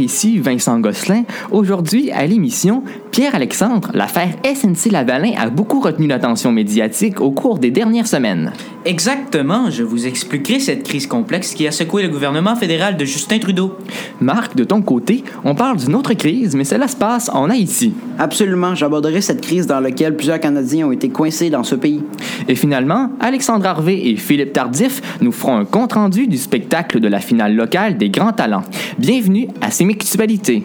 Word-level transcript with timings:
ici 0.00 0.38
Vincent 0.38 0.78
Gosselin. 0.80 1.24
Aujourd'hui, 1.50 2.10
à 2.10 2.26
l'émission, 2.26 2.82
Pierre-Alexandre, 3.10 3.90
l'affaire 3.92 4.34
SNC-Lavalin 4.44 5.32
a 5.36 5.50
beaucoup 5.50 5.80
retenu 5.80 6.06
l'attention 6.06 6.52
médiatique 6.52 7.20
au 7.20 7.32
cours 7.32 7.58
des 7.58 7.72
dernières 7.72 8.06
semaines. 8.06 8.52
Exactement, 8.84 9.68
je 9.68 9.82
vous 9.82 10.06
expliquerai 10.06 10.60
cette 10.60 10.84
crise 10.84 11.08
complexe 11.08 11.54
qui 11.54 11.66
a 11.66 11.72
secoué 11.72 12.02
le 12.02 12.08
gouvernement 12.08 12.54
fédéral 12.54 12.96
de 12.96 13.04
Justin 13.04 13.38
Trudeau. 13.38 13.76
Marc, 14.20 14.54
de 14.54 14.62
ton 14.62 14.80
côté, 14.80 15.24
on 15.44 15.56
parle 15.56 15.78
d'une 15.78 15.94
autre 15.96 16.14
crise, 16.14 16.54
mais 16.54 16.64
cela 16.64 16.86
se 16.86 16.96
passe 16.96 17.28
en 17.34 17.50
Haïti. 17.50 17.92
Absolument, 18.18 18.76
j'aborderai 18.76 19.20
cette 19.20 19.40
crise 19.40 19.66
dans 19.66 19.80
laquelle 19.80 20.14
plusieurs 20.16 20.40
Canadiens 20.40 20.86
ont 20.86 20.92
été 20.92 21.08
coincés 21.08 21.50
dans 21.50 21.64
ce 21.64 21.74
pays. 21.74 22.02
Et 22.48 22.54
finalement, 22.54 23.10
Alexandre 23.18 23.66
Harvey 23.66 24.08
et 24.08 24.16
Philippe 24.16 24.52
Tardif 24.52 25.02
nous 25.20 25.32
feront 25.32 25.56
un 25.56 25.64
compte-rendu 25.64 26.28
du 26.28 26.38
spectacle 26.38 27.00
de 27.00 27.08
la 27.08 27.18
finale 27.18 27.56
locale 27.56 27.98
des 27.98 28.08
grands 28.08 28.32
talents. 28.32 28.64
Bienvenue 28.98 29.48
à 29.60 29.70
ces 29.70 29.84
municipalités. 29.84 30.62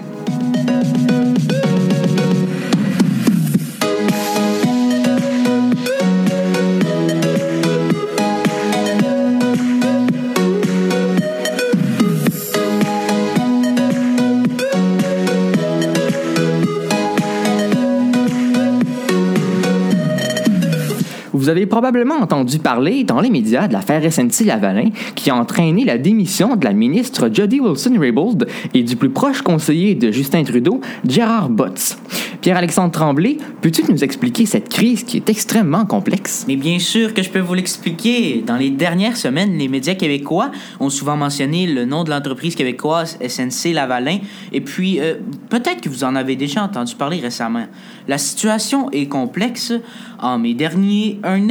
Avez 21.66 21.70
probablement 21.70 22.16
entendu 22.16 22.60
parler 22.60 23.04
dans 23.04 23.20
les 23.20 23.32
médias 23.32 23.68
de 23.68 23.74
l'affaire 23.74 24.04
SNC-Lavalin 24.04 24.90
qui 25.16 25.32
a 25.32 25.36
entraîné 25.36 25.84
la 25.84 25.98
démission 25.98 26.56
de 26.56 26.64
la 26.64 26.74
ministre 26.74 27.30
Jody 27.34 27.60
Wilson-Raybould 27.60 28.48
et 28.76 28.84
du 28.84 28.96
plus 28.96 29.10
proche 29.10 29.42
conseiller 29.42 29.96
de 29.96 30.12
Justin 30.12 30.44
Trudeau, 30.44 30.80
Gérard 31.08 31.50
Botts. 31.50 31.98
Pierre-Alexandre 32.42 32.92
Tremblay, 32.92 33.38
peux-tu 33.62 33.82
nous 33.90 34.04
expliquer 34.04 34.46
cette 34.46 34.70
crise 34.70 35.04
qui 35.04 35.18
est 35.18 35.30
extrêmement 35.30 35.86
complexe? 35.86 36.46
Mais 36.48 36.56
bien 36.56 36.78
sûr 36.78 37.14
que 37.16 37.24
je 37.24 37.30
peux 37.32 37.40
vous 37.40 37.56
l'expliquer. 37.56 38.44
Dans 38.46 38.58
les 38.58 38.70
dernières 38.70 39.18
semaines, 39.18 39.58
les 39.58 39.68
médias 39.68 39.96
québécois 39.96 40.52
ont 40.80 40.92
souvent 40.92 41.18
mentionné 41.18 41.66
le 41.66 41.86
nom 41.86 42.04
de 42.04 42.12
l'entreprise 42.12 42.54
québécoise 42.54 43.18
SNC 43.28 43.74
Lavalin. 43.74 44.20
Et 44.52 44.62
puis, 44.62 45.00
euh, 45.00 45.16
peut-être 45.50 45.82
que 45.82 45.90
vous 45.90 46.04
en 46.04 46.16
avez 46.16 46.36
déjà 46.36 46.64
entendu 46.64 46.94
parler 46.94 47.20
récemment. 47.20 47.66
La 48.08 48.20
situation 48.20 48.92
est 48.92 49.08
complexe. 49.08 49.74
En 50.20 50.38
mai 50.38 50.54
dernier, 50.54 51.20
un 51.24 51.50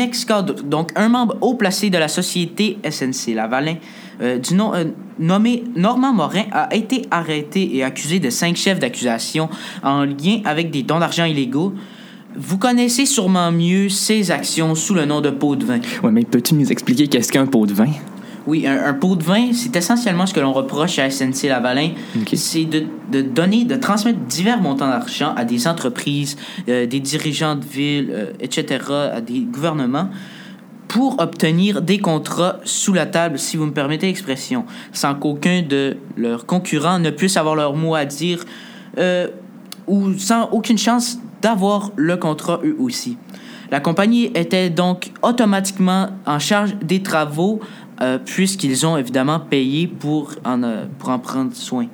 donc 0.64 0.92
un 0.96 1.08
membre 1.08 1.36
haut 1.40 1.54
placé 1.54 1.90
de 1.90 1.98
la 1.98 2.08
société 2.08 2.78
SNC 2.88 3.34
Lavalin, 3.34 3.76
euh, 4.20 4.38
euh, 4.52 4.84
nommé 5.18 5.64
Normand 5.76 6.12
Morin, 6.12 6.44
a 6.52 6.74
été 6.74 7.02
arrêté 7.10 7.76
et 7.76 7.84
accusé 7.84 8.18
de 8.18 8.30
cinq 8.30 8.56
chefs 8.56 8.78
d'accusation 8.78 9.48
en 9.82 10.04
lien 10.04 10.40
avec 10.44 10.70
des 10.70 10.82
dons 10.82 10.98
d'argent 10.98 11.24
illégaux. 11.24 11.72
Vous 12.36 12.58
connaissez 12.58 13.06
sûrement 13.06 13.52
mieux 13.52 13.88
ces 13.88 14.30
actions 14.30 14.74
sous 14.74 14.94
le 14.94 15.04
nom 15.04 15.20
de 15.20 15.30
pot 15.30 15.54
de 15.54 15.64
vin. 15.64 15.78
Oui, 16.02 16.10
mais 16.12 16.24
peux-tu 16.24 16.54
nous 16.54 16.70
expliquer 16.72 17.06
qu'est-ce 17.06 17.30
qu'un 17.30 17.46
pot 17.46 17.66
de 17.66 17.74
vin? 17.74 17.90
Oui, 18.46 18.66
un, 18.66 18.84
un, 18.84 18.92
pot 18.92 19.16
de 19.16 19.22
vin, 19.22 19.52
c'est 19.52 19.74
essentiellement 19.74 20.26
ce 20.26 20.34
que 20.34 20.40
l'on 20.40 20.52
reproche 20.52 20.98
à 20.98 21.08
SNC 21.08 21.44
Lavalin. 21.44 21.92
C'est 22.34 22.66
de, 22.66 22.84
de 23.10 23.22
donner, 23.22 23.64
de 23.64 23.76
transmettre 23.76 24.18
divers 24.18 24.60
montants 24.60 24.88
d'argent 24.88 25.32
à 25.34 25.44
des 25.44 25.66
entreprises, 25.66 26.36
euh, 26.68 26.86
des 26.86 27.00
dirigeants 27.00 27.56
de 27.56 27.64
ville, 27.64 28.10
euh, 28.12 28.32
etc., 28.40 28.84
à 29.14 29.20
des 29.22 29.40
gouvernements, 29.40 30.10
pour 30.88 31.18
obtenir 31.20 31.80
des 31.80 31.98
contrats 31.98 32.56
sous 32.64 32.92
la 32.92 33.06
table, 33.06 33.38
si 33.38 33.56
vous 33.56 33.64
me 33.64 33.72
permettez 33.72 34.08
l'expression, 34.08 34.66
sans 34.92 35.14
qu'aucun 35.14 35.62
de 35.62 35.96
leurs 36.16 36.44
concurrents 36.44 36.98
ne 36.98 37.10
puisse 37.10 37.38
avoir 37.38 37.56
leur 37.56 37.74
mot 37.74 37.94
à 37.94 38.04
dire, 38.04 38.44
euh, 38.98 39.28
ou 39.86 40.12
sans 40.18 40.50
aucune 40.50 40.78
chance 40.78 41.18
d'avoir 41.40 41.92
le 41.96 42.16
contrat 42.18 42.60
eux 42.62 42.76
aussi. 42.78 43.16
La 43.70 43.80
compagnie 43.80 44.26
était 44.34 44.70
donc 44.70 45.10
automatiquement 45.22 46.10
en 46.26 46.38
charge 46.38 46.76
des 46.82 47.02
travaux 47.02 47.60
euh, 48.00 48.18
puisqu'ils 48.18 48.86
ont 48.86 48.96
évidemment 48.96 49.38
payé 49.38 49.86
pour 49.86 50.34
en, 50.44 50.62
euh, 50.62 50.84
pour 50.98 51.10
en 51.10 51.18
prendre 51.18 51.54
soin. 51.54 51.86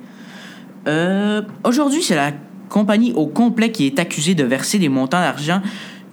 Euh, 0.87 1.41
Aujourd'hui, 1.63 2.01
c'est 2.01 2.15
la 2.15 2.31
compagnie 2.69 3.13
au 3.13 3.27
complet 3.27 3.71
qui 3.71 3.85
est 3.85 3.99
accusée 3.99 4.33
de 4.33 4.43
verser 4.43 4.79
des 4.79 4.89
montants 4.89 5.19
d'argent 5.19 5.61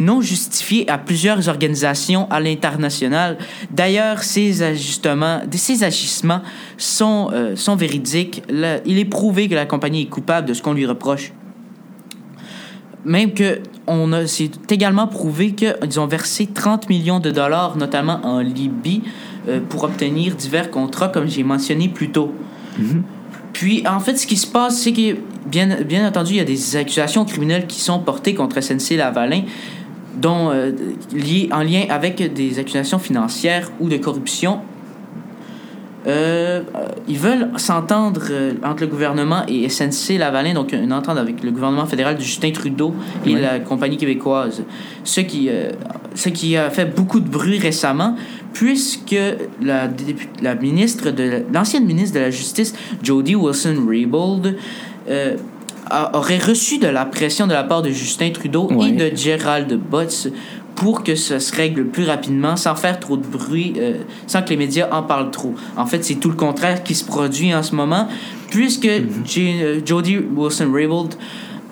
non 0.00 0.20
justifiés 0.20 0.88
à 0.88 0.96
plusieurs 0.96 1.48
organisations 1.48 2.30
à 2.30 2.38
l'international. 2.38 3.36
D'ailleurs, 3.72 4.22
ces 4.22 4.62
ajustements, 4.62 5.40
ces 5.50 5.82
agissements 5.82 6.42
sont, 6.76 7.32
sont 7.56 7.74
véridiques. 7.74 8.44
Il 8.86 8.96
est 8.96 9.04
prouvé 9.04 9.48
que 9.48 9.56
la 9.56 9.66
compagnie 9.66 10.02
est 10.02 10.08
coupable 10.08 10.46
de 10.46 10.54
ce 10.54 10.62
qu'on 10.62 10.72
lui 10.72 10.86
reproche. 10.86 11.32
Même 13.04 13.32
que 13.32 13.60
on 13.88 14.12
a, 14.12 14.26
c'est 14.26 14.70
également 14.70 15.06
prouvé 15.06 15.52
qu'ils 15.52 15.98
ont 15.98 16.06
versé 16.06 16.46
30 16.46 16.88
millions 16.88 17.20
de 17.20 17.30
dollars, 17.30 17.76
notamment 17.76 18.20
en 18.22 18.40
Libye, 18.40 19.02
euh, 19.48 19.60
pour 19.66 19.84
obtenir 19.84 20.34
divers 20.34 20.70
contrats, 20.70 21.08
comme 21.08 21.26
j'ai 21.28 21.42
mentionné 21.42 21.88
plus 21.88 22.10
tôt. 22.10 22.32
Puis, 23.52 23.84
en 23.88 23.98
fait, 23.98 24.16
ce 24.16 24.26
qui 24.26 24.36
se 24.36 24.46
passe, 24.46 24.78
c'est 24.78 24.92
que, 24.92 25.16
bien, 25.46 25.82
bien 25.82 26.06
entendu, 26.06 26.34
il 26.34 26.36
y 26.36 26.40
a 26.40 26.44
des 26.44 26.76
accusations 26.76 27.24
criminelles 27.24 27.66
qui 27.66 27.80
sont 27.80 27.98
portées 27.98 28.34
contre 28.34 28.60
SNC 28.62 28.96
Lavalin, 28.96 29.42
dont, 30.16 30.50
euh, 30.50 30.70
liées, 31.12 31.48
en 31.52 31.62
lien 31.62 31.84
avec 31.88 32.32
des 32.32 32.58
accusations 32.58 32.98
financières 32.98 33.70
ou 33.80 33.88
de 33.88 33.96
corruption. 33.96 34.60
Euh, 36.06 36.62
euh, 36.74 36.88
ils 37.08 37.18
veulent 37.18 37.50
s'entendre 37.56 38.22
entre 38.64 38.82
le 38.82 38.86
gouvernement 38.86 39.42
et 39.48 39.68
SNC 39.68 40.16
Lavalin, 40.16 40.54
donc 40.54 40.72
une 40.72 40.92
entente 40.92 41.18
avec 41.18 41.42
le 41.42 41.50
gouvernement 41.50 41.86
fédéral 41.86 42.16
de 42.16 42.20
Justin 42.20 42.52
Trudeau 42.52 42.94
et 43.26 43.34
la 43.34 43.58
compagnie 43.58 43.96
québécoise. 43.96 44.62
Ce 45.04 45.20
qui, 45.20 45.48
euh, 45.48 45.72
ce 46.14 46.28
qui 46.28 46.56
a 46.56 46.70
fait 46.70 46.86
beaucoup 46.86 47.20
de 47.20 47.28
bruit 47.28 47.58
récemment, 47.58 48.14
puisque 48.52 49.16
la, 49.62 49.88
dépu- 49.88 50.28
la 50.42 50.54
ministre 50.54 51.10
de 51.10 51.42
l'ancienne 51.52 51.84
ministre 51.84 52.14
de 52.16 52.20
la 52.20 52.30
Justice, 52.30 52.74
Jody 53.02 53.34
Wilson-Raybould, 53.34 54.56
euh, 55.08 55.36
aurait 56.12 56.38
reçu 56.38 56.78
de 56.78 56.86
la 56.86 57.06
pression 57.06 57.46
de 57.46 57.52
la 57.52 57.64
part 57.64 57.82
de 57.82 57.90
Justin 57.90 58.30
Trudeau 58.30 58.68
Ouais. 58.72 58.90
et 58.90 58.92
de 58.92 59.16
Gerald 59.16 59.72
Butts 59.90 60.28
pour 60.74 61.02
que 61.02 61.14
ça 61.16 61.40
se 61.40 61.54
règle 61.56 61.86
plus 61.86 62.04
rapidement, 62.04 62.54
sans 62.56 62.76
faire 62.76 63.00
trop 63.00 63.16
de 63.16 63.26
bruit, 63.26 63.72
euh, 63.78 63.94
sans 64.26 64.42
que 64.42 64.50
les 64.50 64.56
médias 64.56 64.88
en 64.92 65.02
parlent 65.02 65.30
trop. 65.30 65.54
En 65.76 65.86
fait, 65.86 66.04
c'est 66.04 66.16
tout 66.16 66.28
le 66.28 66.36
contraire 66.36 66.84
qui 66.84 66.94
se 66.94 67.04
produit 67.04 67.52
en 67.54 67.62
ce 67.64 67.74
moment, 67.74 68.06
puisque 68.50 68.88
J- 69.24 69.54
euh, 69.62 69.80
Jody 69.84 70.18
Wilson-Raybould 70.18 71.14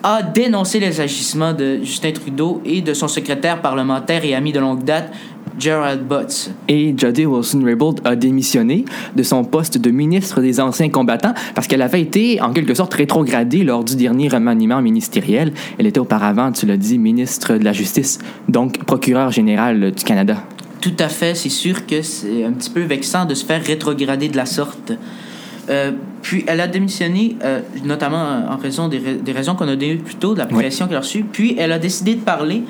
a 0.03 0.23
dénoncé 0.23 0.79
les 0.79 0.99
agissements 0.99 1.53
de 1.53 1.79
Justin 1.83 2.11
Trudeau 2.11 2.61
et 2.65 2.81
de 2.81 2.93
son 2.93 3.07
secrétaire 3.07 3.61
parlementaire 3.61 4.25
et 4.25 4.35
ami 4.35 4.51
de 4.51 4.59
longue 4.59 4.83
date, 4.83 5.11
Gerald 5.59 6.07
Butts. 6.07 6.51
Et 6.67 6.93
Jody 6.97 7.25
Wilson-Raybould 7.25 8.01
a 8.03 8.15
démissionné 8.15 8.85
de 9.15 9.23
son 9.23 9.43
poste 9.43 9.77
de 9.77 9.89
ministre 9.91 10.41
des 10.41 10.59
Anciens 10.59 10.89
combattants 10.89 11.33
parce 11.55 11.67
qu'elle 11.67 11.81
avait 11.81 12.01
été, 12.01 12.41
en 12.41 12.53
quelque 12.53 12.73
sorte, 12.73 12.93
rétrogradée 12.93 13.63
lors 13.63 13.83
du 13.83 13.95
dernier 13.95 14.27
remaniement 14.29 14.81
ministériel. 14.81 15.53
Elle 15.77 15.87
était 15.87 15.99
auparavant, 15.99 16.51
tu 16.51 16.65
l'as 16.65 16.77
dit, 16.77 16.97
ministre 16.99 17.55
de 17.57 17.63
la 17.63 17.73
Justice, 17.73 18.19
donc 18.47 18.83
procureur 18.85 19.31
général 19.31 19.91
du 19.91 20.03
Canada. 20.03 20.43
Tout 20.81 20.93
à 20.99 21.09
fait, 21.09 21.33
c'est 21.35 21.49
sûr 21.49 21.85
que 21.87 22.01
c'est 22.03 22.43
un 22.43 22.51
petit 22.51 22.69
peu 22.69 22.81
vexant 22.81 23.25
de 23.25 23.33
se 23.33 23.43
faire 23.45 23.63
rétrograder 23.63 24.29
de 24.29 24.37
la 24.37 24.45
sorte. 24.45 24.93
Euh, 25.69 25.91
puis 26.21 26.45
elle 26.47 26.61
a 26.61 26.67
démissionné, 26.67 27.35
euh, 27.43 27.59
notamment 27.83 28.43
en 28.49 28.55
raison 28.57 28.87
des, 28.87 28.99
ra- 28.99 29.13
des 29.21 29.31
raisons 29.33 29.55
qu'on 29.55 29.67
a 29.67 29.75
données 29.75 29.95
plus 29.95 30.15
tôt, 30.15 30.33
de 30.33 30.39
la 30.39 30.45
Oui. 30.47 30.53
pression 30.53 30.87
qu'elle 30.87 30.95
a 30.97 31.01
reçue. 31.01 31.25
Puis 31.29 31.55
elle 31.57 31.71
a 31.73 31.79
décidé 31.79 32.15
de 32.15 32.21
parler. 32.21 32.63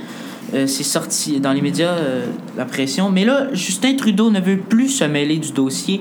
Euh, 0.54 0.66
c'est 0.66 0.84
sorti 0.84 1.40
dans 1.42 1.52
les 1.52 1.62
médias, 1.62 1.90
euh, 1.92 2.26
la 2.56 2.64
pression. 2.64 3.10
Mais 3.10 3.26
là, 3.26 3.48
Justin 3.54 3.96
Trudeau 3.98 4.32
ne 4.32 4.40
veut 4.40 4.58
plus 4.58 4.88
se 4.88 5.04
mêler 5.04 5.38
du 5.38 5.52
dossier. 5.52 6.00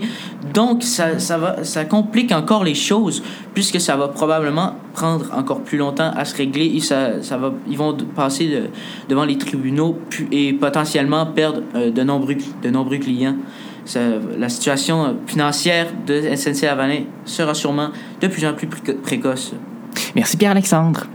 Donc, 0.54 0.84
ça, 0.84 1.19
ça, 1.19 1.37
va, 1.37 1.64
ça 1.64 1.84
complique 1.84 2.31
encore 2.31 2.62
les 2.62 2.75
choses, 2.76 3.25
puisque 3.54 3.81
ça 3.81 3.96
va 3.96 4.06
probablement 4.08 4.75
prendre 4.94 5.26
encore 5.37 5.62
plus 5.62 5.78
longtemps 5.78 6.12
à 6.16 6.25
se 6.25 6.37
régler. 6.37 6.66
Et 6.66 6.81
ça, 6.81 7.22
ça 7.22 7.37
va, 7.38 7.52
ils 7.69 7.76
vont 7.76 7.96
passer 8.14 8.46
de- 8.46 8.69
devant 9.08 9.25
les 9.25 9.37
tribunaux 9.37 9.98
et 10.31 10.52
potentiellement 10.52 11.26
perdre 11.26 11.62
euh, 11.75 11.90
de, 11.90 12.02
nombreux, 12.04 12.37
de 12.62 12.70
nombreux 12.70 12.99
clients. 12.99 13.37
La 14.38 14.49
situation 14.49 15.16
financière 15.26 15.87
de 16.06 16.20
SNC 16.34 16.62
Lavalin 16.62 17.02
sera 17.25 17.54
sûrement 17.54 17.90
de 18.20 18.26
plus 18.26 18.44
en 18.44 18.52
plus 18.52 18.66
préco- 18.66 18.96
précoce. 19.00 19.52
Merci 20.16 20.37
Pierre-Alexandre. 20.37 21.06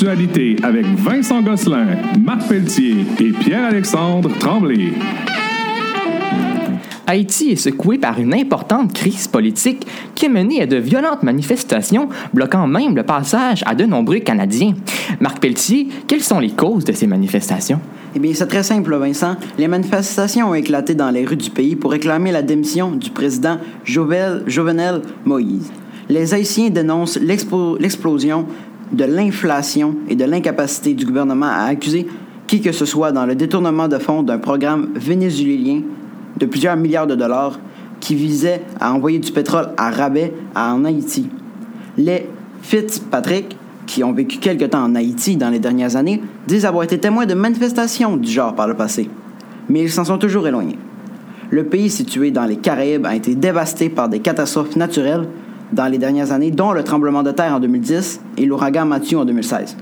Avec 0.00 0.86
Vincent 0.96 1.42
Gosselin, 1.42 1.86
Marc 2.24 2.46
Pelletier 2.48 2.98
et 3.18 3.30
Pierre-Alexandre 3.32 4.30
Tremblay. 4.38 4.92
Haïti 7.04 7.50
est 7.50 7.56
secoué 7.56 7.98
par 7.98 8.20
une 8.20 8.32
importante 8.32 8.92
crise 8.92 9.26
politique 9.26 9.84
qui 10.14 10.26
a 10.26 10.28
mené 10.28 10.62
à 10.62 10.66
de 10.66 10.76
violentes 10.76 11.24
manifestations, 11.24 12.08
bloquant 12.32 12.68
même 12.68 12.94
le 12.94 13.02
passage 13.02 13.64
à 13.66 13.74
de 13.74 13.86
nombreux 13.86 14.20
Canadiens. 14.20 14.74
Marc 15.20 15.40
Pelletier, 15.40 15.88
quelles 16.06 16.22
sont 16.22 16.38
les 16.38 16.50
causes 16.50 16.84
de 16.84 16.92
ces 16.92 17.08
manifestations? 17.08 17.80
Eh 18.14 18.20
bien, 18.20 18.30
c'est 18.34 18.46
très 18.46 18.62
simple, 18.62 18.94
Vincent. 18.94 19.34
Les 19.58 19.66
manifestations 19.66 20.50
ont 20.50 20.54
éclaté 20.54 20.94
dans 20.94 21.10
les 21.10 21.24
rues 21.24 21.34
du 21.36 21.50
pays 21.50 21.74
pour 21.74 21.90
réclamer 21.90 22.30
la 22.30 22.42
démission 22.42 22.92
du 22.92 23.10
président 23.10 23.56
Jovel- 23.84 24.44
Jovenel 24.46 25.02
Moïse. 25.24 25.72
Les 26.10 26.32
Haïtiens 26.32 26.70
dénoncent 26.70 27.18
l'explosion 27.20 28.46
de 28.92 29.04
l'inflation 29.04 29.96
et 30.08 30.16
de 30.16 30.24
l'incapacité 30.24 30.94
du 30.94 31.04
gouvernement 31.04 31.46
à 31.46 31.64
accuser 31.64 32.06
qui 32.46 32.60
que 32.60 32.72
ce 32.72 32.86
soit 32.86 33.12
dans 33.12 33.26
le 33.26 33.34
détournement 33.34 33.88
de 33.88 33.98
fonds 33.98 34.22
d'un 34.22 34.38
programme 34.38 34.88
vénézuélien 34.94 35.82
de 36.38 36.46
plusieurs 36.46 36.76
milliards 36.76 37.06
de 37.06 37.14
dollars 37.14 37.58
qui 38.00 38.14
visait 38.14 38.62
à 38.80 38.92
envoyer 38.92 39.18
du 39.18 39.32
pétrole 39.32 39.70
à 39.76 39.90
rabais 39.90 40.32
en 40.54 40.84
Haïti. 40.84 41.28
Les 41.96 42.26
Fitzpatrick, 42.62 43.56
qui 43.86 44.04
ont 44.04 44.12
vécu 44.12 44.38
quelque 44.38 44.64
temps 44.64 44.84
en 44.84 44.94
Haïti 44.94 45.36
dans 45.36 45.50
les 45.50 45.58
dernières 45.58 45.96
années, 45.96 46.22
disent 46.46 46.64
avoir 46.64 46.84
été 46.84 46.98
témoins 46.98 47.26
de 47.26 47.34
manifestations 47.34 48.16
du 48.16 48.30
genre 48.30 48.54
par 48.54 48.68
le 48.68 48.74
passé. 48.74 49.08
Mais 49.68 49.82
ils 49.82 49.90
s'en 49.90 50.04
sont 50.04 50.18
toujours 50.18 50.46
éloignés. 50.46 50.78
Le 51.50 51.64
pays 51.64 51.90
situé 51.90 52.30
dans 52.30 52.44
les 52.44 52.56
Caraïbes 52.56 53.06
a 53.06 53.14
été 53.14 53.34
dévasté 53.34 53.88
par 53.88 54.08
des 54.08 54.20
catastrophes 54.20 54.76
naturelles 54.76 55.26
dans 55.72 55.86
les 55.86 55.98
dernières 55.98 56.32
années, 56.32 56.50
dont 56.50 56.72
le 56.72 56.82
tremblement 56.82 57.22
de 57.22 57.30
terre 57.30 57.54
en 57.54 57.60
2010 57.60 58.20
et 58.36 58.46
l'ouragan 58.46 58.86
Matthew 58.86 59.14
en 59.14 59.24
2016. 59.24 59.76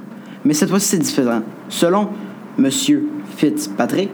Mais 0.45 0.55
cette 0.55 0.71
fois-ci, 0.71 0.89
c'est 0.89 0.99
différent. 0.99 1.41
Selon 1.69 2.09
M. 2.59 2.71
Fitzpatrick, 3.37 4.11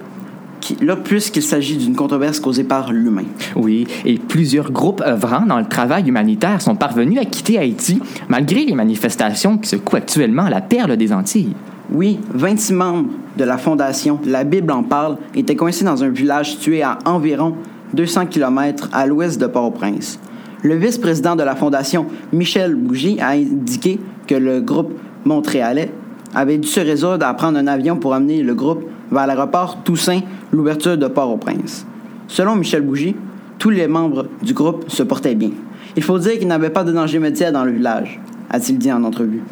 qui, 0.62 0.76
là, 0.80 0.96
puisqu'il 0.96 1.42
s'agit 1.42 1.76
d'une 1.76 1.96
controverse 1.96 2.40
causée 2.40 2.64
par 2.64 2.92
l'humain. 2.92 3.24
Oui, 3.56 3.86
et 4.04 4.18
plusieurs 4.18 4.70
groupes 4.70 5.02
œuvrant 5.04 5.44
dans 5.44 5.58
le 5.58 5.66
travail 5.66 6.08
humanitaire 6.08 6.62
sont 6.62 6.76
parvenus 6.76 7.18
à 7.18 7.24
quitter 7.24 7.58
Haïti 7.58 8.00
malgré 8.28 8.64
les 8.64 8.74
manifestations 8.74 9.58
qui 9.58 9.68
secouent 9.68 9.96
actuellement 9.96 10.48
la 10.48 10.60
perle 10.60 10.96
des 10.96 11.12
Antilles. 11.12 11.54
Oui, 11.90 12.20
26 12.32 12.72
membres 12.72 13.10
de 13.36 13.44
la 13.44 13.58
fondation 13.58 14.20
La 14.24 14.44
Bible 14.44 14.72
en 14.72 14.82
parle 14.82 15.18
étaient 15.34 15.56
coincés 15.56 15.84
dans 15.84 16.04
un 16.04 16.08
village 16.08 16.52
situé 16.52 16.82
à 16.82 16.98
environ 17.04 17.56
200 17.94 18.26
km 18.26 18.88
à 18.92 19.06
l'ouest 19.06 19.40
de 19.40 19.46
Port-au-Prince. 19.46 20.18
Le 20.62 20.76
vice-président 20.76 21.34
de 21.34 21.42
la 21.42 21.56
fondation, 21.56 22.06
Michel 22.32 22.76
Bougie, 22.76 23.18
a 23.20 23.30
indiqué 23.30 23.98
que 24.28 24.36
le 24.36 24.60
groupe 24.60 24.92
montréalais 25.24 25.92
avait 26.34 26.58
dû 26.58 26.68
se 26.68 26.80
résoudre 26.80 27.26
à 27.26 27.34
prendre 27.34 27.58
un 27.58 27.66
avion 27.66 27.96
pour 27.96 28.14
amener 28.14 28.42
le 28.42 28.54
groupe 28.54 28.84
vers 29.10 29.26
l'aéroport 29.26 29.82
Toussaint, 29.82 30.20
l'ouverture 30.52 30.96
de 30.96 31.08
Port-au-Prince. 31.08 31.84
Selon 32.28 32.54
Michel 32.54 32.82
Bougie, 32.82 33.16
tous 33.58 33.70
les 33.70 33.88
membres 33.88 34.28
du 34.42 34.54
groupe 34.54 34.88
se 34.88 35.02
portaient 35.02 35.34
bien. 35.34 35.50
Il 35.96 36.02
faut 36.02 36.18
dire 36.18 36.38
qu'il 36.38 36.46
n'y 36.46 36.52
avait 36.54 36.70
pas 36.70 36.84
de 36.84 36.92
danger 36.92 37.18
immédiat 37.18 37.50
dans 37.50 37.64
le 37.64 37.72
village, 37.72 38.20
a-t-il 38.48 38.78
dit 38.78 38.92
en 38.92 39.02
entrevue. 39.04 39.42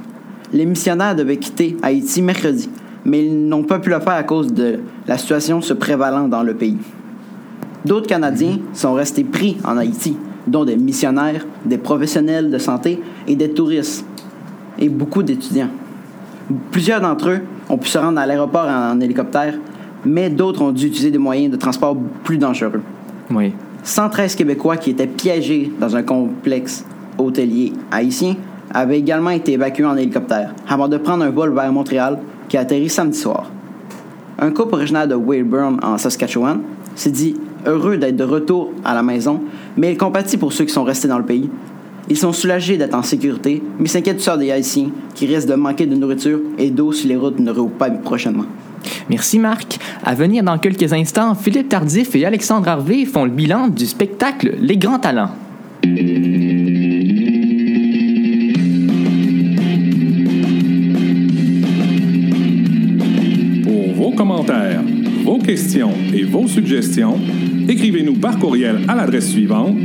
Les 0.52 0.64
missionnaires 0.64 1.16
devaient 1.16 1.36
quitter 1.36 1.76
Haïti 1.82 2.22
mercredi, 2.22 2.70
mais 3.04 3.26
ils 3.26 3.48
n'ont 3.48 3.64
pas 3.64 3.78
pu 3.80 3.90
le 3.90 4.00
faire 4.00 4.14
à 4.14 4.22
cause 4.22 4.52
de 4.52 4.78
la 5.06 5.18
situation 5.18 5.60
se 5.60 5.74
prévalant 5.74 6.28
dans 6.28 6.42
le 6.42 6.54
pays. 6.54 6.78
D'autres 7.84 8.06
Canadiens 8.06 8.58
sont 8.72 8.94
restés 8.94 9.24
pris 9.24 9.58
en 9.64 9.76
Haïti, 9.76 10.16
dont 10.50 10.64
des 10.64 10.76
missionnaires, 10.76 11.46
des 11.64 11.78
professionnels 11.78 12.50
de 12.50 12.58
santé 12.58 13.00
et 13.26 13.36
des 13.36 13.50
touristes, 13.50 14.04
et 14.78 14.88
beaucoup 14.88 15.22
d'étudiants. 15.22 15.70
Plusieurs 16.70 17.00
d'entre 17.00 17.30
eux 17.30 17.40
ont 17.68 17.78
pu 17.78 17.88
se 17.88 17.98
rendre 17.98 18.18
à 18.18 18.26
l'aéroport 18.26 18.66
en, 18.66 18.96
en 18.96 19.00
hélicoptère, 19.00 19.54
mais 20.04 20.30
d'autres 20.30 20.62
ont 20.62 20.72
dû 20.72 20.86
utiliser 20.86 21.10
des 21.10 21.18
moyens 21.18 21.52
de 21.52 21.56
transport 21.56 21.96
plus 22.24 22.38
dangereux. 22.38 22.82
Oui. 23.30 23.52
113 23.82 24.34
Québécois 24.34 24.76
qui 24.76 24.90
étaient 24.90 25.06
piégés 25.06 25.72
dans 25.80 25.96
un 25.96 26.02
complexe 26.02 26.84
hôtelier 27.18 27.72
haïtien 27.90 28.36
avaient 28.72 28.98
également 28.98 29.30
été 29.30 29.52
évacués 29.52 29.84
en 29.84 29.96
hélicoptère 29.96 30.54
avant 30.68 30.88
de 30.88 30.96
prendre 30.96 31.24
un 31.24 31.30
vol 31.30 31.54
vers 31.54 31.72
Montréal 31.72 32.18
qui 32.48 32.56
a 32.56 32.60
atterri 32.60 32.88
samedi 32.88 33.18
soir. 33.18 33.50
Un 34.38 34.50
couple 34.50 34.74
originaire 34.74 35.08
de 35.08 35.14
Weyburn 35.14 35.78
en 35.82 35.98
Saskatchewan 35.98 36.60
s'est 36.94 37.10
dit 37.10 37.36
heureux 37.66 37.96
d'être 37.96 38.16
de 38.16 38.24
retour 38.24 38.70
à 38.84 38.94
la 38.94 39.02
maison, 39.02 39.40
mais 39.76 39.92
il 39.92 39.98
compatit 39.98 40.36
pour 40.36 40.52
ceux 40.52 40.64
qui 40.64 40.72
sont 40.72 40.84
restés 40.84 41.08
dans 41.08 41.18
le 41.18 41.24
pays. 41.24 41.48
Ils 42.08 42.16
sont 42.16 42.32
soulagés 42.32 42.76
d'être 42.76 42.94
en 42.94 43.02
sécurité, 43.02 43.62
mais 43.78 43.86
s'inquiètent 43.86 44.16
du 44.16 44.22
sort 44.22 44.38
des 44.38 44.50
Haïtiens 44.50 44.90
qui 45.14 45.26
risquent 45.26 45.48
de 45.48 45.54
manquer 45.54 45.86
de 45.86 45.94
nourriture 45.94 46.40
et 46.58 46.70
d'eau 46.70 46.92
si 46.92 47.06
les 47.06 47.16
routes 47.16 47.38
ne 47.38 47.52
rouvrent 47.52 47.70
pas 47.70 47.90
prochainement. 47.90 48.46
Merci 49.08 49.38
Marc. 49.38 49.78
À 50.04 50.14
venir 50.14 50.42
dans 50.42 50.58
quelques 50.58 50.92
instants, 50.92 51.34
Philippe 51.34 51.68
Tardif 51.68 52.14
et 52.14 52.24
Alexandre 52.24 52.68
Harvey 52.68 53.04
font 53.04 53.24
le 53.24 53.30
bilan 53.30 53.68
du 53.68 53.86
spectacle 53.86 54.56
Les 54.60 54.76
Grands 54.76 54.98
Talents. 54.98 55.30
Pour 63.64 63.94
vos 63.94 64.10
commentaires, 64.12 64.82
vos 65.24 65.38
questions 65.38 65.92
et 66.14 66.24
vos 66.24 66.46
suggestions, 66.48 67.18
écrivez-nous 67.68 68.14
par 68.14 68.38
courriel 68.38 68.78
à 68.88 68.94
l'adresse 68.94 69.28
suivante 69.30 69.76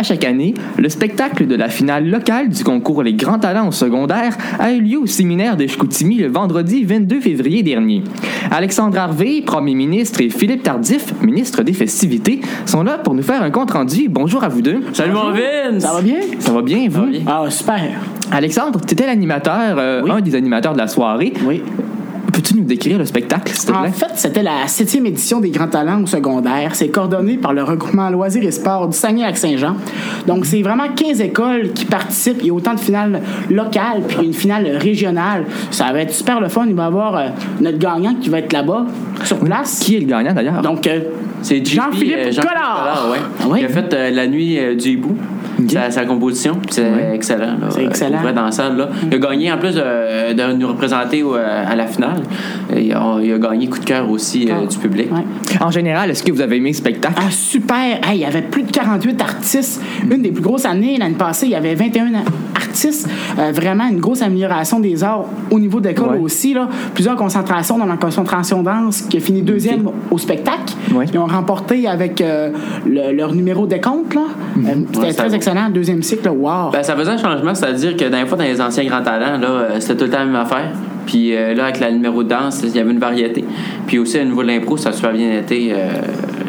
à 0.00 0.02
chaque 0.02 0.24
année, 0.24 0.54
le 0.78 0.88
spectacle 0.88 1.46
de 1.46 1.54
la 1.54 1.68
finale 1.68 2.08
locale 2.08 2.48
du 2.48 2.64
concours 2.64 3.02
Les 3.02 3.12
Grands 3.12 3.38
Talents 3.38 3.68
au 3.68 3.72
secondaire 3.72 4.34
a 4.58 4.72
eu 4.72 4.80
lieu 4.80 4.98
au 4.98 5.06
séminaire 5.06 5.58
de 5.58 5.66
Chicoutimi 5.66 6.16
le 6.16 6.28
vendredi 6.28 6.84
22 6.84 7.20
février 7.20 7.62
dernier. 7.62 8.02
Alexandre 8.50 8.96
Harvey, 8.96 9.42
premier 9.44 9.74
ministre, 9.74 10.22
et 10.22 10.30
Philippe 10.30 10.62
Tardif, 10.62 11.12
ministre 11.20 11.62
des 11.62 11.74
Festivités, 11.74 12.40
sont 12.64 12.82
là 12.82 12.96
pour 12.96 13.12
nous 13.12 13.22
faire 13.22 13.42
un 13.42 13.50
compte-rendu. 13.50 14.08
Bonjour 14.08 14.42
à 14.42 14.48
vous 14.48 14.62
deux. 14.62 14.80
Salut 14.94 15.12
mon 15.12 15.32
Vince! 15.32 15.82
Ça 15.82 15.92
va 15.92 16.00
bien? 16.00 16.16
Ça 16.38 16.52
va 16.52 16.62
bien, 16.62 16.88
vous? 16.88 17.04
Ah, 17.26 17.44
super. 17.50 17.82
Alexandre, 18.32 18.80
tu 18.86 18.94
étais 18.94 19.04
l'animateur, 19.04 19.76
euh, 19.76 20.00
Oui. 20.02 20.10
un 20.12 20.20
des 20.22 20.34
animateurs 20.34 20.72
de 20.72 20.78
la 20.78 20.88
soirée. 20.88 21.34
Oui. 21.44 21.62
Peux-tu 22.40 22.56
nous 22.56 22.64
décrire 22.64 22.96
le 22.96 23.04
spectacle, 23.04 23.52
s'il 23.52 23.68
te 23.68 23.76
En 23.76 23.92
fait, 23.92 24.12
c'était 24.14 24.42
la 24.42 24.66
septième 24.66 25.04
édition 25.04 25.40
des 25.40 25.50
Grands 25.50 25.68
Talents 25.68 26.02
au 26.02 26.06
secondaire. 26.06 26.74
C'est 26.74 26.88
coordonné 26.88 27.36
par 27.36 27.52
le 27.52 27.62
regroupement 27.62 28.08
Loisirs 28.08 28.42
et 28.42 28.50
Sports 28.50 28.88
du 28.88 28.96
Saguenay-Lac-Saint-Jean. 28.96 29.76
Donc, 30.26 30.46
c'est 30.46 30.62
vraiment 30.62 30.88
15 30.88 31.20
écoles 31.20 31.74
qui 31.74 31.84
participent. 31.84 32.38
Il 32.40 32.46
y 32.46 32.50
a 32.50 32.54
autant 32.54 32.72
de 32.72 32.80
finales 32.80 33.20
locales 33.50 34.04
puis 34.08 34.24
une 34.24 34.32
finale 34.32 34.74
régionale. 34.78 35.44
Ça 35.70 35.92
va 35.92 36.00
être 36.00 36.14
super 36.14 36.40
le 36.40 36.48
fun. 36.48 36.64
Il 36.66 36.74
va 36.74 36.84
y 36.84 36.86
avoir 36.86 37.14
euh, 37.14 37.28
notre 37.60 37.76
gagnant 37.76 38.14
qui 38.14 38.30
va 38.30 38.38
être 38.38 38.54
là-bas, 38.54 38.86
sur 39.22 39.38
place. 39.40 39.80
Qui 39.80 39.96
est 39.96 40.00
le 40.00 40.06
gagnant 40.06 40.32
d'ailleurs? 40.32 40.62
Donc, 40.62 40.86
euh, 40.86 41.00
C'est 41.42 41.62
Jean-Philippe 41.62 42.14
euh, 42.16 42.32
Jean-Philippe 42.32 42.48
Collard. 42.48 43.08
ouais. 43.12 43.18
Ah 43.38 43.44
oui? 43.50 43.58
Il 43.60 43.66
a 43.66 43.68
fait 43.68 43.92
euh, 43.92 44.10
La 44.12 44.26
nuit 44.26 44.58
euh, 44.58 44.74
du 44.76 44.92
hibou. 44.92 45.14
Sa, 45.68 45.90
sa 45.90 46.04
composition. 46.04 46.58
C'est 46.70 46.90
excellent. 47.14 47.56
C'est 47.70 47.82
Euh, 47.84 47.88
excellent. 47.88 48.18
dans 48.34 48.44
la 48.44 48.50
salle. 48.52 48.76
Là. 48.76 48.88
Il 49.10 49.14
a 49.14 49.18
gagné, 49.18 49.52
en 49.52 49.58
plus 49.58 49.74
de, 49.74 50.32
de 50.32 50.52
nous 50.54 50.68
représenter 50.68 51.22
au- 51.22 51.34
à 51.34 51.74
la 51.74 51.86
finale, 51.86 52.22
euh, 52.72 52.80
il 52.80 52.92
a, 52.92 53.18
il 53.22 53.32
a 53.32 53.38
gagné 53.38 53.68
coup 53.68 53.78
de 53.78 53.84
cœur 53.84 54.08
aussi 54.10 54.48
euh, 54.50 54.66
du 54.66 54.78
public. 54.78 55.10
ouais. 55.12 55.24
En 55.60 55.70
général, 55.70 56.10
est-ce 56.10 56.22
que 56.22 56.32
vous 56.32 56.40
avez 56.40 56.56
aimé 56.56 56.70
le 56.70 56.76
spectacle? 56.76 57.14
Ah, 57.18 57.30
super! 57.30 57.76
Hey, 58.08 58.14
il 58.14 58.20
y 58.20 58.24
avait 58.24 58.42
plus 58.42 58.62
de 58.62 58.70
48 58.70 59.20
artistes. 59.20 59.82
Une 60.10 60.22
des 60.22 60.30
plus 60.30 60.42
grosses 60.42 60.64
années. 60.64 60.96
L'année 60.98 61.14
passée, 61.14 61.46
il 61.46 61.52
y 61.52 61.54
avait 61.56 61.74
21 61.74 62.14
artistes. 62.14 62.59
Euh, 63.38 63.52
vraiment 63.52 63.86
une 63.88 64.00
grosse 64.00 64.22
amélioration 64.22 64.80
des 64.80 65.02
arts 65.04 65.26
au 65.50 65.58
niveau 65.58 65.80
d'école 65.80 66.10
Ouais. 66.12 66.18
aussi. 66.18 66.54
Là. 66.54 66.68
Plusieurs 66.94 67.16
concentrations 67.16 67.78
dans 67.78 67.86
la 67.86 67.96
concentration 67.96 68.62
danse 68.62 69.02
qui 69.02 69.16
a 69.16 69.20
fini 69.20 69.42
deuxième 69.42 69.88
au 70.10 70.18
spectacle. 70.18 70.74
Ouais. 70.94 71.04
Ils 71.12 71.18
ont 71.18 71.26
remporté 71.26 71.86
avec 71.86 72.20
euh, 72.20 72.50
le- 72.86 73.12
leur 73.12 73.34
numéro 73.34 73.66
de 73.66 73.76
compte. 73.76 74.14
Là. 74.14 74.22
Euh, 74.58 74.62
C'était 74.92 74.98
Ouais, 75.06 75.12
très 75.12 75.34
excellent. 75.34 75.68
Deuxième 75.70 76.02
cycle. 76.02 76.28
Wow! 76.28 76.70
Ben, 76.72 76.82
ça 76.82 76.96
faisait 76.96 77.10
un 77.10 77.18
changement, 77.18 77.54
c'est-à-dire 77.54 77.96
que 77.96 78.04
dans 78.08 78.18
les 78.18 78.26
fois, 78.26 78.36
dans 78.38 78.44
les 78.44 78.60
anciens 78.60 78.84
grands 78.84 79.02
talents, 79.02 79.38
là, 79.38 79.80
c'était 79.80 79.96
tout 79.96 80.04
le 80.04 80.10
temps 80.10 80.18
la 80.20 80.24
même 80.26 80.36
affaire. 80.36 80.72
Puis 81.06 81.34
euh, 81.34 81.54
là, 81.54 81.64
avec 81.64 81.80
la 81.80 81.90
numéro 81.90 82.22
de 82.22 82.28
danse, 82.28 82.60
il 82.62 82.74
y 82.74 82.78
avait 82.78 82.90
une 82.92 82.98
variété. 82.98 83.44
Puis 83.86 83.98
aussi, 83.98 84.18
au 84.20 84.24
niveau 84.24 84.42
de 84.42 84.48
l'impro, 84.48 84.76
ça 84.76 84.90
a 84.90 84.92
super 84.92 85.12
bien 85.12 85.32
été. 85.38 85.72
Euh, 85.72 85.88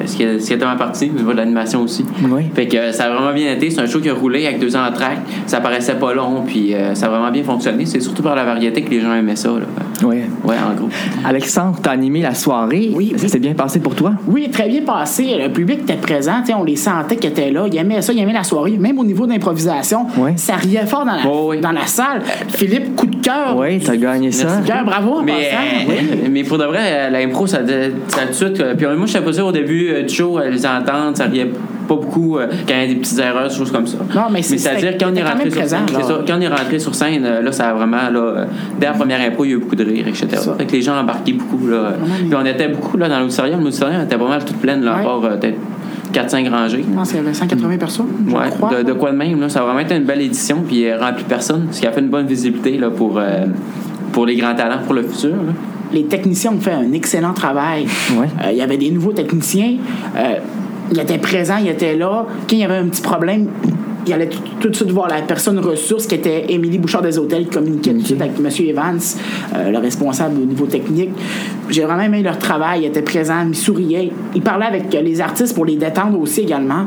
ce, 0.08 0.16
qui 0.16 0.24
est, 0.24 0.40
ce 0.40 0.48
qui 0.48 0.54
est 0.54 0.58
tellement 0.58 0.76
parti, 0.78 1.10
au 1.14 1.18
niveau 1.18 1.32
de 1.32 1.38
l'animation 1.38 1.82
aussi. 1.82 2.06
Oui. 2.30 2.44
Fait 2.54 2.68
que 2.68 2.78
euh, 2.78 2.92
ça 2.92 3.06
a 3.06 3.10
vraiment 3.14 3.34
bien 3.34 3.52
été. 3.54 3.70
C'est 3.70 3.82
un 3.82 3.86
show 3.86 4.00
qui 4.00 4.10
a 4.10 4.14
roulé 4.14 4.46
avec 4.46 4.60
deux 4.60 4.76
entractes. 4.76 5.22
Ça 5.48 5.60
paraissait 5.62 5.96
pas 5.96 6.14
long, 6.14 6.44
puis 6.46 6.74
euh, 6.74 6.94
ça 6.96 7.08
a 7.08 7.10
vraiment 7.10 7.32
bien 7.32 7.44
fonctionné. 7.44 7.86
C'est 7.86 8.00
surtout 8.00 8.24
par 8.24 8.36
la 8.36 8.44
variété 8.44 8.82
que 8.82 8.90
les 8.92 9.02
gens 9.02 9.14
aimaient 9.14 9.36
ça. 9.36 9.50
Là. 9.50 9.66
Oui. 10.04 10.18
Ouais, 10.44 10.56
en 10.58 10.74
gros. 10.76 10.90
Alexandre, 11.26 11.78
t'as 11.82 11.92
animé 11.92 12.22
la 12.22 12.34
soirée. 12.34 12.92
Oui, 12.94 13.14
Ça 13.16 13.24
oui. 13.24 13.30
s'est 13.30 13.40
bien 13.40 13.54
passé 13.54 13.80
pour 13.80 13.96
toi? 13.96 14.14
Oui, 14.28 14.50
très 14.52 14.68
bien 14.68 14.82
passé. 14.82 15.36
Le 15.42 15.50
public 15.52 15.82
était 15.82 15.96
présent. 15.96 16.42
On 16.58 16.64
les 16.64 16.76
sentait 16.76 17.16
qu'ils 17.16 17.30
étaient 17.32 17.52
là. 17.52 17.66
Ils 17.72 17.78
aimaient 17.78 18.02
ça. 18.02 18.14
Ils 18.14 18.20
aimaient 18.20 18.34
la 18.34 18.44
soirée. 18.44 18.78
Même 18.78 18.98
au 19.00 19.04
niveau 19.04 19.26
d'improvisation, 19.28 20.06
Ouais. 20.18 20.34
ça 20.38 20.56
riait 20.56 20.86
fort 20.86 21.06
dans 21.06 21.14
la, 21.14 21.22
Oh, 21.28 21.48
oui. 21.50 21.62
dans 21.62 21.72
la 21.72 21.86
salle. 21.86 22.22
Philippe, 22.50 22.96
coup 22.96 23.06
de 23.06 23.11
cœur. 23.22 23.56
Oui, 23.58 23.80
t'as 23.80 23.96
gagné 23.96 24.32
ça. 24.32 24.48
Merci. 24.48 24.64
Cœur, 24.72 24.84
bravo. 24.86 25.16
en 25.20 25.24
Mais, 25.24 25.32
passant. 25.50 25.90
Oui. 25.90 25.96
euh, 26.00 26.28
mais 26.32 26.44
pour 26.44 26.58
de 26.58 26.66
vrai, 26.66 26.80
euh, 26.82 27.10
l'impro, 27.10 27.48
ça, 27.48 27.60
ça 28.08 28.22
tout 28.24 28.28
de 28.30 28.34
suite. 28.34 28.60
euh, 28.60 28.76
Puis 28.76 28.86
euh, 28.86 28.96
moi, 28.96 29.06
je 29.08 29.18
pas 29.18 29.34
sûr 29.34 29.46
au 29.48 29.52
début 29.52 29.90
euh, 29.92 30.04
du 30.04 30.14
show, 30.14 30.40
euh, 30.40 30.50
les 30.50 30.66
entendre, 30.66 31.16
ça 31.16 31.26
riait 31.26 31.46
pas 31.88 31.96
beaucoup 31.96 32.38
euh, 32.38 32.48
quand 32.68 32.74
il 32.76 32.82
y 32.82 32.84
a 32.84 32.88
des 32.88 32.96
petites 32.96 33.20
erreurs, 33.20 33.48
des 33.50 33.56
choses 33.56 33.72
comme 33.72 33.86
ça. 33.88 33.98
Non, 34.16 34.24
mais 34.32 34.42
c'est- 34.42 34.58
c'est-à-dire 34.58 34.92
c'était- 34.94 35.06
quand 35.06 35.12
on 35.12 35.16
est 35.16 35.18
c'était 35.18 35.22
quand 35.24 35.30
rentré 35.32 35.44
même 35.46 35.52
sur 35.52 35.60
présent, 35.62 35.78
scène, 35.88 35.96
là. 35.96 36.00
c'est 36.02 36.08
ça, 36.14 36.20
quand 36.28 36.38
on 36.38 36.42
est 36.42 36.48
rentré 36.48 36.80
sur 36.80 36.96
scène, 36.96 37.26
euh, 37.26 37.42
là, 37.42 37.52
ça 37.52 37.70
a 37.70 37.74
vraiment, 37.74 38.10
là, 38.12 38.20
euh, 38.20 38.46
dès 38.80 38.86
la 38.88 38.94
première 38.94 39.22
impro, 39.22 39.46
il 39.46 39.50
y 39.50 39.54
a 39.54 39.56
eu 39.56 39.60
beaucoup 39.60 39.76
de 39.76 39.84
rire, 39.84 40.08
etc. 40.08 40.28
Ça. 40.34 40.56
Fait 40.58 40.66
que 40.66 40.72
les 40.72 40.82
gens 40.82 40.98
embarquaient 40.98 41.34
beaucoup, 41.34 41.68
là. 41.68 41.94
Puis 42.20 42.36
on 42.36 42.46
était 42.46 42.70
beaucoup, 42.70 42.98
là, 42.98 43.10
dans 43.10 43.20
l'auditorium. 43.20 43.62
L'auditorium 43.64 44.02
était 44.04 44.18
pas 44.18 44.28
mal 44.28 44.46
toute 44.46 44.58
pleine, 44.58 44.84
là, 44.84 44.94
à 44.94 44.98
Ouais. 44.98 45.04
part 45.04 45.26
euh, 45.26 45.38
peut-être 45.38 45.58
4-5 46.14 46.50
rangées. 46.50 46.86
Je 46.88 46.96
pense 46.96 47.10
qu'il 47.10 47.18
y 47.18 47.20
avait 47.22 47.34
180 47.34 47.78
personnes. 47.78 48.08
je 48.28 48.34
Ouais, 48.36 48.50
crois. 48.50 48.70
de, 48.76 48.84
de 48.84 48.94
quoi 48.94 49.12
de 49.12 49.18
même, 49.18 49.40
là. 49.40 49.50
Ça 49.50 49.62
a 49.62 49.64
vraiment 49.64 49.80
été 49.80 49.96
une 49.96 50.04
belle 50.06 50.22
édition, 50.22 50.64
puis 50.68 50.86
euh, 50.88 50.98
rempli 51.00 51.24
de 51.24 51.30
personnes, 51.30 51.68
ce 51.72 51.80
qui 51.82 51.88
a 51.88 51.92
fait 51.92 52.02
une 52.02 52.10
bonne 52.10 52.26
visibilité, 52.28 52.78
là, 52.78 52.90
pour, 52.90 53.18
euh, 53.18 53.46
pour 54.12 54.26
les 54.26 54.36
grands 54.36 54.56
talents 54.56 54.80
pour 54.86 54.94
le 54.94 55.04
futur, 55.04 55.32
là. 55.32 55.54
Les 55.94 56.06
techniciens 56.06 56.54
ont 56.54 56.60
fait 56.60 56.72
un 56.72 56.94
excellent 56.94 57.34
travail. 57.34 57.86
Ouais. 58.14 58.28
Euh, 58.46 58.52
il 58.52 58.58
y 58.58 58.62
avait 58.62 58.78
des 58.78 58.92
nouveaux 58.92 59.12
techniciens. 59.12 59.74
Euh, 60.16 60.36
ils 60.90 60.98
étaient 61.00 61.18
présents, 61.18 61.58
ils 61.62 61.68
étaient 61.70 61.96
là. 61.98 62.26
Quand 62.50 62.56
il 62.56 62.60
y 62.60 62.64
avait 62.64 62.78
un 62.78 62.86
petit 62.88 63.02
problème, 63.02 63.48
il 64.08 64.14
allait 64.14 64.28
tout, 64.30 64.40
tout 64.60 64.70
de 64.70 64.76
suite 64.76 64.92
voir 64.92 65.08
la 65.08 65.22
personne 65.22 65.60
ressource 65.60 66.08
qui 66.08 66.16
était 66.16 66.46
Émilie 66.50 66.78
Bouchard 66.80 67.02
des 67.02 67.18
Hôtels, 67.18 67.46
qui 67.46 67.52
communiquait 67.56 67.92
tout 67.94 68.00
de 68.02 68.06
suite 68.06 68.22
avec 68.22 68.34
M. 68.40 68.50
Evans, 68.68 69.00
euh, 69.56 69.72
le 69.72 69.78
responsable 69.78 70.42
au 70.42 70.46
niveau 70.46 70.66
technique. 70.66 71.10
J'ai 71.70 71.84
vraiment 71.84 72.02
aimé 72.04 72.22
leur 72.22 72.38
travail. 72.40 72.82
Ils 72.84 72.88
étaient 72.88 73.02
présents, 73.02 73.46
ils 73.48 73.56
souriaient. 73.56 74.12
Ils 74.36 74.42
parlaient 74.42 74.66
avec 74.66 74.92
les 74.94 75.22
artistes 75.22 75.54
pour 75.56 75.66
les 75.66 75.76
détendre 75.76 76.20
aussi 76.20 76.42
également. 76.42 76.86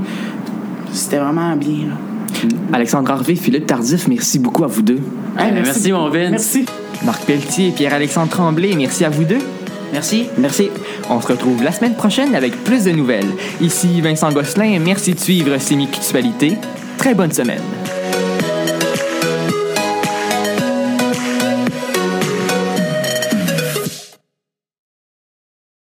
C'était 0.92 1.18
vraiment 1.18 1.56
bien. 1.56 1.88
là. 1.88 2.48
Alexandre 2.72 3.10
Harvey, 3.10 3.36
Philippe 3.36 3.66
Tardif, 3.66 4.06
merci 4.08 4.38
beaucoup 4.38 4.64
à 4.64 4.66
vous 4.66 4.82
deux. 4.82 4.98
Hey, 5.38 5.50
Euh, 5.52 5.60
merci, 5.62 5.92
mon 5.92 6.08
Vince. 6.10 6.30
Merci. 6.30 6.66
Marc 7.04 7.24
Pelletier 7.24 7.68
et 7.68 7.70
Pierre-Alexandre 7.70 8.28
Tremblay, 8.30 8.74
merci 8.76 9.04
à 9.04 9.10
vous 9.10 9.24
deux. 9.24 9.38
Merci. 9.92 10.26
Merci. 10.38 10.70
On 11.08 11.20
se 11.20 11.28
retrouve 11.28 11.62
la 11.62 11.70
semaine 11.70 11.94
prochaine 11.94 12.34
avec 12.34 12.52
plus 12.64 12.84
de 12.84 12.90
nouvelles. 12.90 13.28
Ici 13.60 14.00
Vincent 14.00 14.32
Gosselin, 14.32 14.78
merci 14.84 15.14
de 15.14 15.20
suivre 15.20 15.56
Sémictualité. 15.58 16.56
Très 17.04 17.14
bonne 17.14 17.32
semaine. 17.32 17.83